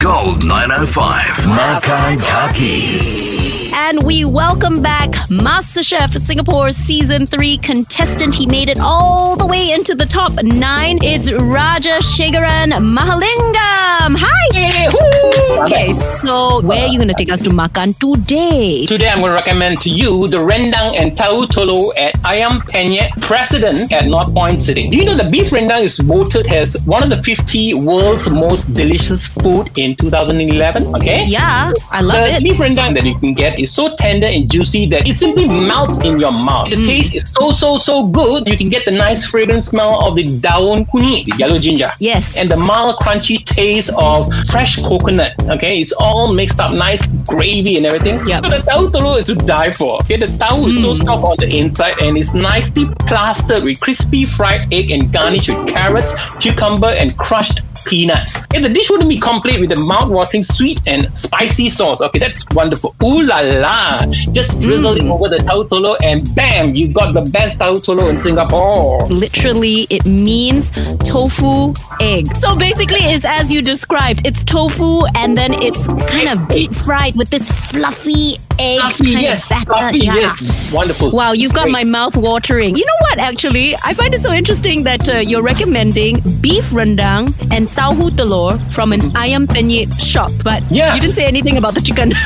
Gold 0.00 0.44
905. 0.44 1.46
Makan 1.46 2.18
Kaki. 2.20 3.70
And 3.74 4.02
we 4.02 4.24
welcome 4.24 4.80
back 4.80 5.10
MasterChef 5.28 6.18
Singapore 6.18 6.70
Season 6.72 7.26
3 7.26 7.58
contestant. 7.58 8.34
He 8.34 8.46
made 8.46 8.70
it 8.70 8.78
all 8.80 9.36
the 9.36 9.46
way 9.46 9.72
into 9.72 9.94
the 9.94 10.06
top 10.06 10.32
nine. 10.42 10.98
It's 11.02 11.30
Raja 11.30 11.98
Shegaran 11.98 12.72
Mahalingam. 12.72 14.16
Hi! 16.30 16.36
Okay, 16.36 16.60
so 16.60 16.66
where 16.66 16.84
are 16.84 16.86
you 16.86 16.98
going 16.98 17.08
to 17.08 17.14
take 17.14 17.30
us 17.32 17.42
to 17.42 17.50
makan 17.50 17.98
today? 17.98 18.86
Today 18.86 19.08
I'm 19.08 19.18
going 19.18 19.30
to 19.30 19.34
recommend 19.34 19.80
to 19.82 19.90
you 19.90 20.28
the 20.28 20.38
rendang 20.38 20.94
and 20.94 21.16
tahu 21.16 21.46
telur 21.46 21.90
at 21.98 22.14
Ayam 22.22 22.62
Penyet 22.70 23.10
President 23.20 23.90
at 23.90 24.06
North 24.06 24.32
Point 24.32 24.62
City. 24.62 24.88
Do 24.88 24.96
you 24.96 25.04
know 25.04 25.16
the 25.16 25.28
beef 25.28 25.50
rendang 25.50 25.82
is 25.82 25.98
voted 25.98 26.46
as 26.52 26.76
one 26.86 27.02
of 27.02 27.10
the 27.10 27.22
50 27.22 27.74
world's 27.82 28.30
most 28.30 28.74
delicious 28.74 29.26
food 29.42 29.70
in 29.76 29.96
2011? 29.96 30.94
Okay? 30.96 31.24
Yeah, 31.26 31.72
I 31.90 32.00
love 32.00 32.22
the 32.22 32.36
it. 32.36 32.42
The 32.42 32.50
beef 32.50 32.58
rendang 32.62 32.94
that 32.94 33.04
you 33.04 33.18
can 33.18 33.34
get 33.34 33.58
is 33.58 33.72
so 33.72 33.96
tender 33.96 34.26
and 34.26 34.50
juicy 34.50 34.86
that 34.94 35.08
it 35.08 35.16
simply 35.16 35.48
melts 35.48 35.98
in 35.98 36.20
your 36.20 36.32
mouth. 36.32 36.68
Mm. 36.68 36.76
The 36.76 36.84
taste 36.84 37.14
is 37.14 37.26
so 37.30 37.50
so 37.50 37.76
so 37.76 38.06
good. 38.06 38.46
You 38.46 38.56
can 38.56 38.70
get 38.70 38.84
the 38.84 38.94
nice 38.94 39.26
fragrant 39.26 39.64
smell 39.64 40.06
of 40.06 40.14
the 40.14 40.24
daun 40.38 40.86
kunyit, 40.86 41.26
the 41.26 41.34
yellow 41.38 41.58
ginger. 41.58 41.90
Yes. 41.98 42.36
And 42.36 42.50
the 42.50 42.56
mild 42.56 43.02
crunchy 43.02 43.42
taste 43.44 43.90
of 43.98 44.30
fresh 44.46 44.78
coconut. 44.78 45.34
Okay, 45.50 45.82
it's 45.82 45.92
all 45.92 46.19
mixed 46.28 46.60
up, 46.60 46.72
nice 46.72 47.06
gravy 47.26 47.76
and 47.76 47.86
everything. 47.86 48.24
Yep. 48.26 48.44
So 48.44 48.50
the 48.50 48.62
tahu 48.70 48.90
telur 48.90 49.18
is 49.18 49.26
to 49.26 49.34
die 49.34 49.72
for. 49.72 49.96
Okay, 50.02 50.16
the 50.16 50.26
tahu 50.26 50.68
is 50.70 50.76
Mm. 50.78 50.82
so 50.82 50.94
soft 51.04 51.24
on 51.24 51.36
the 51.38 51.48
inside 51.48 52.02
and 52.02 52.16
it's 52.18 52.34
nicely 52.34 52.86
plastered 53.06 53.64
with 53.64 53.80
crispy 53.80 54.24
fried 54.24 54.72
egg 54.72 54.90
and 54.90 55.12
garnished 55.12 55.48
with 55.48 55.66
carrots, 55.68 56.14
cucumber, 56.38 56.88
and 56.88 57.16
crushed 57.18 57.60
peanuts. 57.86 58.36
Okay, 58.44 58.60
the 58.60 58.68
dish 58.68 58.90
wouldn't 58.90 59.08
be 59.08 59.18
complete 59.18 59.58
with 59.58 59.70
the 59.70 59.76
mouth-watering 59.76 60.42
sweet 60.44 60.78
and 60.86 61.08
spicy 61.16 61.68
sauce. 61.70 62.00
Okay, 62.00 62.18
that's 62.18 62.44
wonderful. 62.52 62.94
Ooh 63.02 63.22
la 63.22 63.40
la! 63.40 64.04
Just 64.32 64.60
drizzle 64.60 64.94
Mm. 64.94 65.00
it 65.00 65.10
over 65.10 65.28
the 65.30 65.38
tahu 65.38 65.64
telur 65.68 65.96
and 66.04 66.28
bam, 66.34 66.74
you 66.76 66.88
got 66.88 67.14
the 67.14 67.22
best 67.36 67.58
tahu 67.58 67.80
telur 67.80 68.10
in 68.10 68.18
Singapore. 68.18 69.00
Literally, 69.08 69.86
it 69.88 70.04
means 70.04 70.70
tofu 71.08 71.72
egg. 72.00 72.34
So 72.36 72.56
basically, 72.56 73.00
it's 73.00 73.24
as 73.24 73.50
you 73.52 73.62
described. 73.62 74.26
It's 74.26 74.42
tofu, 74.44 75.00
and 75.14 75.36
then 75.36 75.52
it's 75.54 75.86
kind 76.10 76.28
of 76.28 76.48
deep 76.48 76.74
fried 76.74 77.14
with 77.16 77.30
this 77.30 77.46
fluffy 77.70 78.36
egg 78.58 78.80
Fluffy, 78.80 79.12
kind 79.14 79.22
yes, 79.22 79.44
of 79.44 79.50
batter. 79.50 79.70
fluffy, 79.72 79.98
yeah. 79.98 80.14
yes, 80.16 80.72
wonderful. 80.72 81.10
Wow, 81.12 81.32
you've 81.32 81.54
got 81.54 81.64
Great. 81.64 81.72
my 81.72 81.84
mouth 81.84 82.16
watering. 82.16 82.76
You 82.76 82.84
know 82.84 82.98
what, 83.00 83.18
actually? 83.18 83.74
I 83.84 83.94
find 83.94 84.14
it 84.14 84.22
so 84.22 84.32
interesting 84.32 84.82
that 84.84 85.08
uh, 85.08 85.18
you're 85.18 85.42
recommending 85.42 86.16
beef 86.40 86.64
rendang 86.70 87.32
and 87.52 87.68
tahu 87.68 88.10
telur 88.10 88.60
from 88.72 88.92
an 88.92 89.00
ayam 89.24 89.46
penyet 89.46 89.92
shop, 90.00 90.30
but 90.44 90.62
Yeah. 90.70 90.94
you 90.94 91.00
didn't 91.00 91.14
say 91.16 91.24
anything 91.24 91.56
about 91.56 91.74
the 91.74 91.80
chicken. 91.80 92.12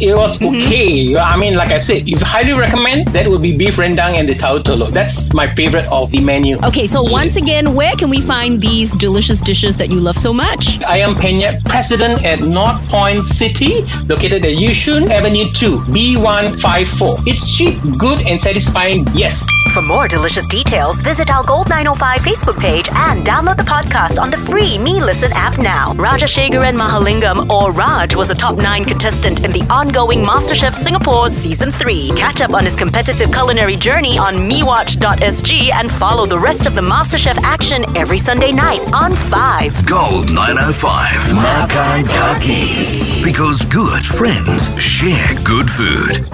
It 0.00 0.14
was 0.14 0.36
Mm-hmm. 0.38 0.66
okay. 0.66 1.16
I 1.16 1.36
mean, 1.36 1.54
like 1.54 1.70
I 1.70 1.78
said, 1.78 2.06
if 2.08 2.20
highly 2.20 2.52
recommend, 2.52 3.08
that 3.08 3.26
would 3.26 3.40
be 3.40 3.56
beef 3.56 3.76
rendang 3.76 4.18
and 4.18 4.28
the 4.28 4.34
tau-tolo 4.34 4.90
That's 4.90 5.32
my 5.32 5.46
favorite 5.46 5.86
of 5.86 6.10
the 6.10 6.20
menu. 6.20 6.58
okay, 6.64 6.86
so 6.86 7.02
once 7.02 7.36
again, 7.36 7.74
where 7.74 7.94
can 7.96 8.10
we 8.10 8.20
find 8.20 8.60
these 8.60 8.92
delicious 8.92 9.40
dishes 9.40 9.76
that 9.78 9.88
you 9.88 9.98
love 10.00 10.18
so 10.18 10.32
much? 10.32 10.78
Ayam 10.80 11.14
Penyet, 11.14 11.64
president 11.64 12.24
at 12.24 12.40
North 12.40 12.80
Point 12.88 13.24
City, 13.24 13.82
located 14.06 14.44
at 14.44 14.52
Yishun 14.52 15.08
Avenue 15.10 15.46
2, 15.54 15.78
B154. 15.88 17.22
It's 17.26 17.56
cheap, 17.56 17.78
good, 17.98 18.20
and 18.26 18.40
satisfying. 18.40 19.06
Yes. 19.14 19.44
For 19.72 19.82
more 19.82 20.08
delicious 20.08 20.46
details, 20.48 21.00
visit 21.02 21.30
our 21.30 21.44
Gold 21.44 21.68
905 21.68 22.20
Facebook 22.20 22.58
page 22.58 22.88
and 22.92 23.26
download 23.26 23.56
the 23.58 23.62
podcast 23.62 24.18
on 24.20 24.30
the 24.30 24.36
free 24.38 24.78
Me 24.78 25.00
Listen 25.02 25.32
app 25.32 25.58
now. 25.58 25.92
Raja 25.94 26.24
Shegaran 26.26 26.76
Mahalingam, 26.76 27.48
or 27.50 27.72
Raj, 27.72 28.14
was 28.14 28.30
a 28.30 28.34
top 28.34 28.56
9 28.56 28.84
contestant 28.84 29.44
in 29.44 29.52
the 29.52 29.60
ongoing 29.76 30.20
MasterChef 30.20 30.74
Singapore 30.74 31.28
Season 31.28 31.70
3. 31.70 32.10
Catch 32.16 32.40
up 32.40 32.54
on 32.54 32.64
his 32.64 32.74
competitive 32.74 33.30
culinary 33.30 33.76
journey 33.76 34.16
on 34.16 34.34
mewatch.sg 34.36 35.70
and 35.70 35.90
follow 35.90 36.24
the 36.24 36.38
rest 36.38 36.66
of 36.66 36.74
the 36.74 36.80
MasterChef 36.80 37.36
action 37.42 37.84
every 37.94 38.16
Sunday 38.16 38.52
night 38.52 38.80
on 38.94 39.14
5. 39.14 39.86
Gold 39.86 40.32
905. 40.32 41.34
Makan 41.34 42.06
Kaki. 42.06 43.22
Because 43.22 43.66
good 43.66 44.02
friends 44.02 44.70
share 44.80 45.34
good 45.44 45.70
food. 45.70 46.24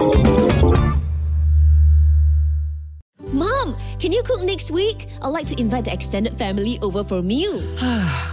Mom, 3.33 3.75
can 3.99 4.13
you 4.13 4.23
cook 4.23 4.41
next 4.43 4.71
week? 4.71 5.09
I'd 5.21 5.27
like 5.27 5.47
to 5.47 5.59
invite 5.59 5.83
the 5.83 5.91
extended 5.91 6.37
family 6.37 6.79
over 6.81 7.03
for 7.03 7.17
a 7.17 7.23
meal. 7.23 7.61